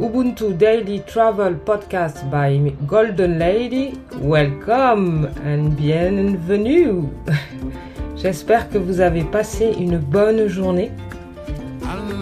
[0.00, 3.98] Ubuntu Daily Travel Podcast by Golden Lady.
[4.22, 7.04] Welcome and bienvenue.
[8.16, 10.90] J'espère que vous avez passé une bonne journée.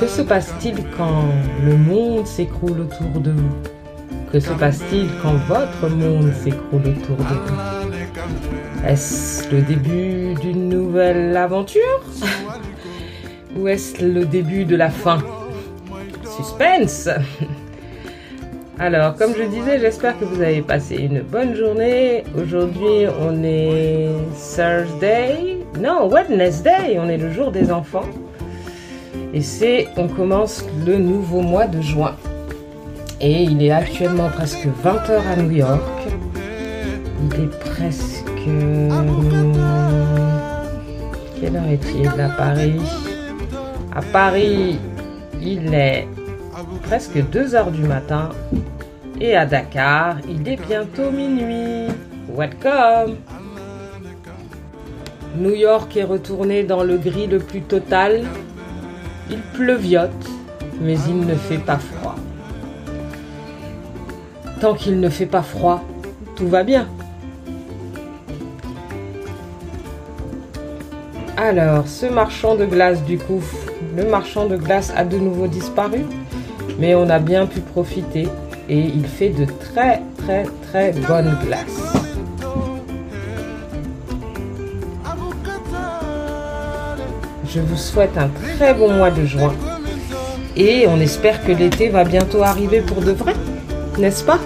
[0.00, 1.26] Que se passe-t-il quand
[1.64, 3.54] le monde s'écroule autour de vous?
[4.32, 8.84] Que se passe-t-il quand votre monde s'écroule autour de vous?
[8.84, 12.02] Est-ce le début d'une nouvelle aventure?
[13.56, 15.18] Ou est-ce le début de la fin?
[16.36, 17.08] Suspense
[18.82, 22.24] Alors, comme je disais, j'espère que vous avez passé une bonne journée.
[22.34, 24.08] Aujourd'hui, on est
[24.56, 25.58] Thursday.
[25.78, 26.98] Non, Wednesday.
[26.98, 28.06] On est le jour des enfants.
[29.34, 32.16] Et c'est, on commence le nouveau mois de juin.
[33.20, 36.08] Et il est actuellement presque 20h à New York.
[37.22, 38.24] Il est presque...
[41.38, 42.80] Quelle heure est-il à Paris?
[43.94, 44.78] À Paris,
[45.42, 46.08] il est
[46.90, 48.30] presque 2 heures du matin.
[49.20, 51.86] Et à Dakar, il est bientôt minuit.
[52.36, 53.14] Welcome
[55.36, 58.24] New York est retourné dans le gris le plus total.
[59.30, 60.10] Il pleuviote,
[60.80, 62.16] mais il ne fait pas froid.
[64.60, 65.84] Tant qu'il ne fait pas froid,
[66.34, 66.88] tout va bien.
[71.36, 73.44] Alors, ce marchand de glace, du coup,
[73.96, 76.00] le marchand de glace a de nouveau disparu,
[76.80, 78.26] mais on a bien pu profiter
[78.68, 81.94] et il fait de très très très bonnes glaces.
[87.46, 89.52] Je vous souhaite un très bon mois de juin
[90.56, 93.34] et on espère que l'été va bientôt arriver pour de vrai,
[93.98, 94.38] n'est-ce pas?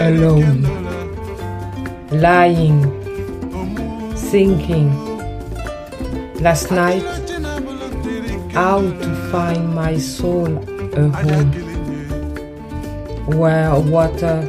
[0.00, 0.62] Alone,
[2.10, 2.82] lying,
[4.16, 4.90] thinking.
[6.40, 7.02] Last night,
[8.52, 10.56] how to find my soul
[10.94, 11.52] a home
[13.38, 14.48] where water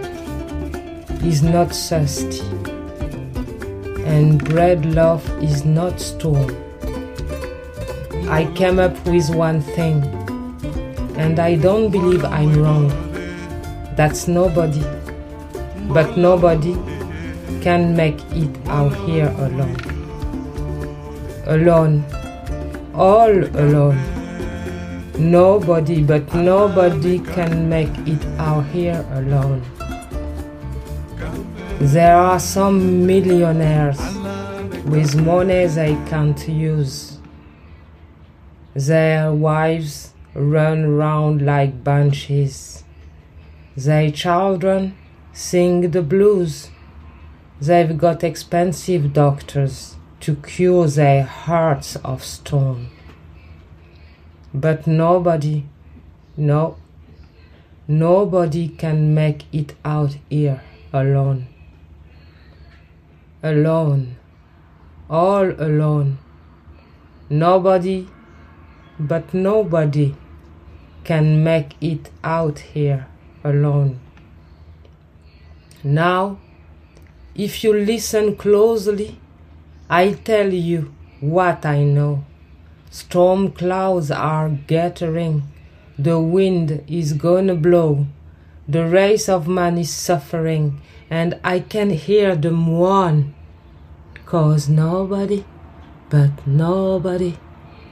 [1.23, 2.41] is not thirsty
[4.05, 6.49] and bread love is not storm.
[8.29, 10.03] I came up with one thing,
[11.17, 13.02] and I don't believe I'm wrong.
[13.95, 14.83] That's nobody
[15.89, 16.73] but nobody
[17.61, 19.75] can make it out here alone.
[21.45, 22.03] Alone.
[22.93, 23.99] All alone.
[25.17, 29.61] Nobody, but nobody can make it out here alone.
[31.79, 33.99] There are some millionaires
[34.85, 37.19] with money they can't use.
[38.73, 42.83] Their wives run round like banshees.
[43.75, 44.95] Their children
[45.31, 46.69] sing the blues.
[47.59, 52.89] They've got expensive doctors to cure their hearts of stone.
[54.53, 55.65] But nobody,
[56.37, 56.77] no,
[57.87, 60.61] nobody can make it out here
[60.93, 61.47] alone.
[63.41, 64.17] Alone,
[65.09, 66.19] all alone.
[67.27, 68.07] Nobody,
[68.99, 70.15] but nobody
[71.03, 73.07] can make it out here
[73.43, 73.99] alone.
[75.83, 76.39] Now,
[77.35, 79.19] if you listen closely,
[79.89, 82.25] I tell you what I know.
[82.89, 85.43] Storm clouds are gathering,
[85.97, 88.05] the wind is gonna blow,
[88.67, 93.33] the race of man is suffering, and I can hear them mourn.
[94.25, 95.43] Cause nobody,
[96.09, 97.37] but nobody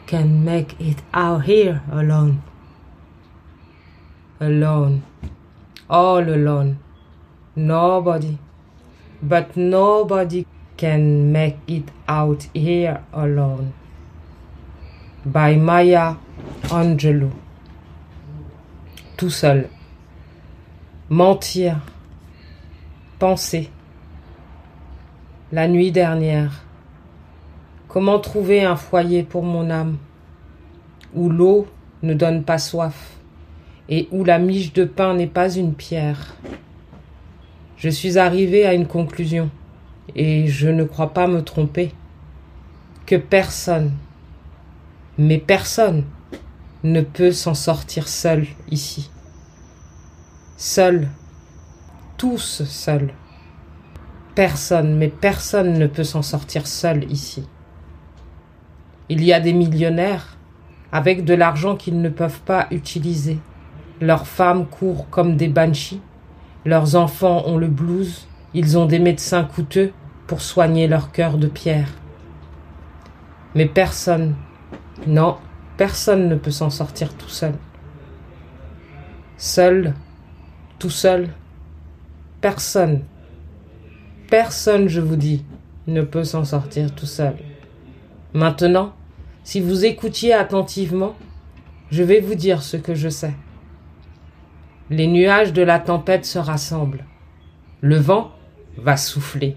[0.08, 2.44] can make it out here alone.
[4.40, 5.04] Alone,
[5.92, 6.80] all alone.
[7.56, 8.38] Nobody,
[9.22, 10.48] but nobody
[10.78, 13.74] can make it out here alone.
[15.26, 16.16] By Maya
[16.70, 17.32] Angelou.
[19.18, 19.68] Tout seul.
[21.10, 21.76] Mentir.
[23.20, 23.70] Penser.
[25.52, 26.64] La nuit dernière.
[27.90, 29.98] Comment trouver un foyer pour mon âme
[31.14, 31.68] où l'eau
[32.02, 33.21] ne donne pas soif?
[33.92, 36.36] Et où la miche de pain n'est pas une pierre
[37.82, 39.50] je suis arrivé à une conclusion,
[40.16, 41.96] et je ne crois pas me tromper,
[43.08, 43.94] que personne,
[45.18, 46.04] mais personne,
[46.84, 49.10] ne peut s'en sortir seul ici.
[50.58, 51.08] Seul,
[52.18, 53.10] tous seuls.
[54.36, 57.48] Personne, mais personne ne peut s'en sortir seul ici.
[59.10, 60.38] Il y a des millionnaires
[60.92, 63.40] avec de l'argent qu'ils ne peuvent pas utiliser.
[64.02, 66.02] Leurs femmes courent comme des banshees.
[66.66, 68.28] Leurs enfants ont le blues.
[68.56, 69.94] Ils ont des médecins coûteux
[70.26, 71.90] pour soigner leur cœur de pierre.
[73.54, 74.36] Mais personne,
[75.06, 75.38] non,
[75.78, 77.54] personne ne peut s'en sortir tout seul.
[79.38, 79.94] Seul,
[80.80, 81.30] tout seul,
[82.42, 83.02] personne,
[84.30, 85.46] personne, je vous dis,
[85.88, 87.36] ne peut s'en sortir tout seul.
[88.34, 88.94] Maintenant,
[89.44, 91.16] si vous écoutiez attentivement,
[91.92, 93.34] je vais vous dire ce que je sais.
[94.92, 97.06] Les nuages de la tempête se rassemblent.
[97.80, 98.34] Le vent
[98.76, 99.56] va souffler.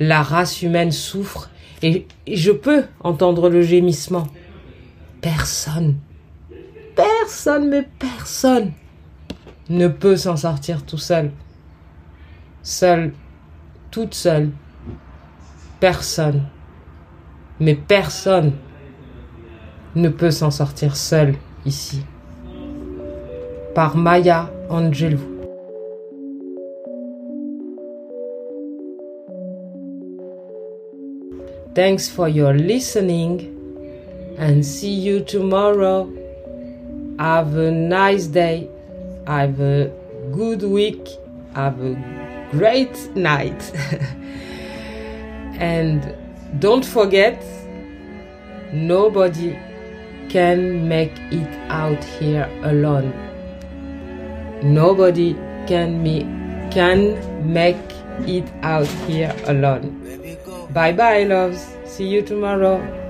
[0.00, 1.48] La race humaine souffre
[1.80, 4.26] et, je peux entendre le gémissement.
[5.20, 5.94] Personne,
[6.96, 8.72] personne, mais personne
[9.68, 11.30] ne peut s'en sortir tout seul.
[12.64, 13.12] Seul,
[13.92, 14.50] toute seule.
[15.78, 16.48] Personne,
[17.60, 18.54] mais personne
[19.94, 22.04] ne peut s'en sortir seul ici.
[23.74, 25.34] Par Maya Angelou.
[31.74, 33.50] Thanks for your listening
[34.38, 36.08] and see you tomorrow.
[37.18, 38.70] Have a nice day.
[39.26, 39.90] Have a
[40.30, 41.08] good week.
[41.56, 41.94] Have a
[42.52, 43.60] great night.
[45.58, 46.14] and
[46.60, 47.42] don't forget,
[48.72, 49.58] nobody
[50.28, 53.33] can make it out here alone.
[54.62, 55.34] Nobody
[55.66, 56.22] can me
[56.70, 57.18] can
[57.52, 57.76] make
[58.26, 60.00] it out here alone.
[60.70, 61.66] Bye bye loves.
[61.84, 63.03] See you tomorrow.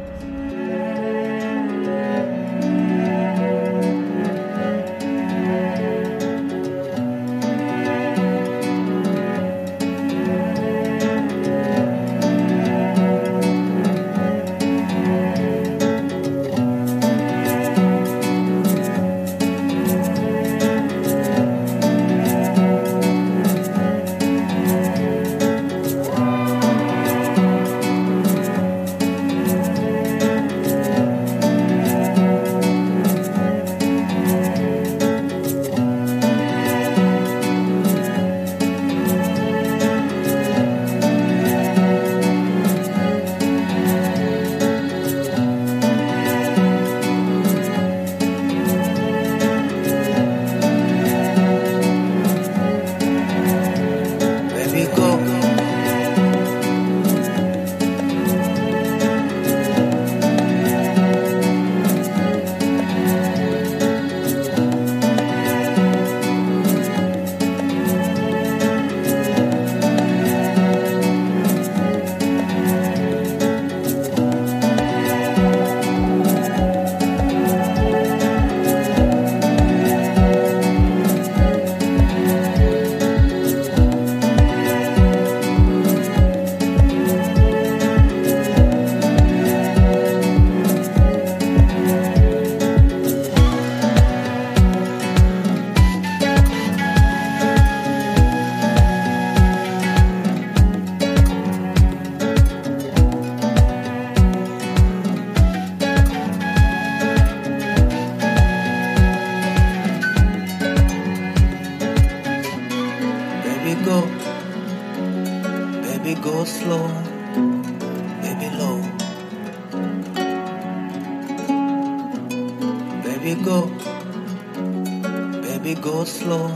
[125.65, 126.49] Baby, go slow.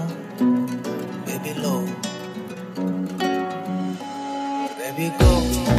[1.24, 1.86] Baby, low.
[4.76, 5.77] Baby, go.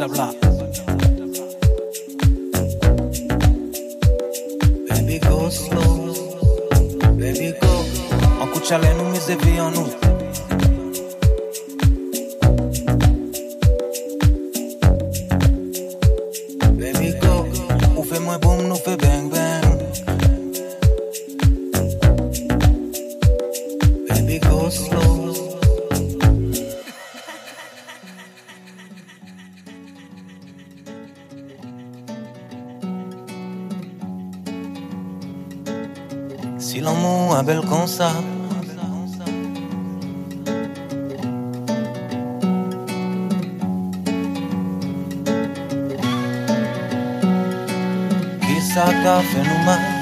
[0.00, 0.32] tabla.
[4.88, 6.14] Baby go slow,
[7.18, 7.84] baby go.
[8.40, 9.99] Uncle Chalenu mise vie en nous.
[37.50, 38.12] belle comme ça.
[48.42, 49.99] Qui ça t'a fait nous mal?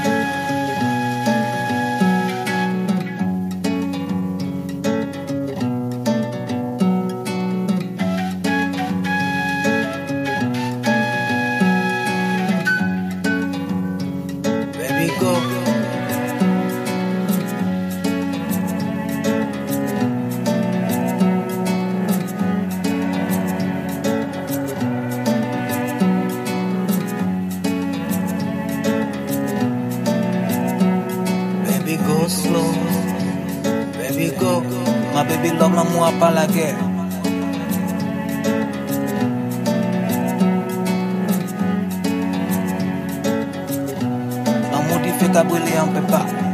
[36.18, 36.76] pas la guerre.
[44.72, 46.47] La modifiée Gabriel, on peut pas.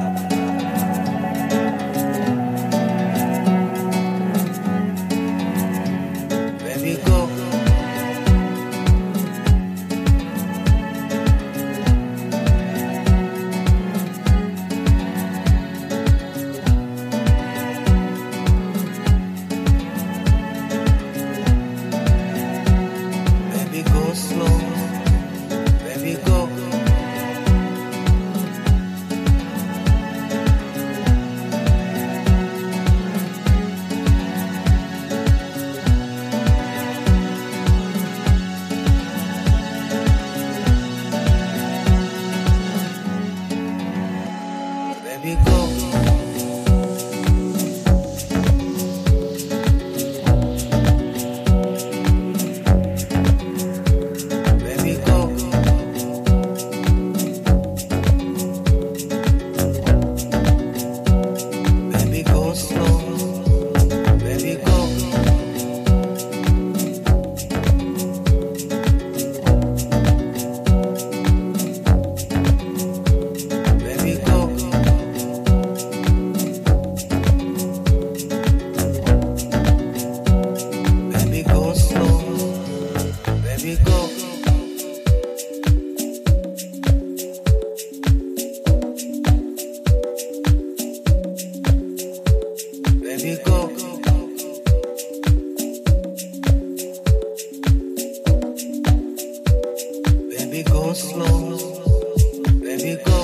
[101.14, 103.23] Baby, go.